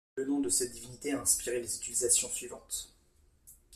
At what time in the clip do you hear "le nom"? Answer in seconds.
0.15-0.39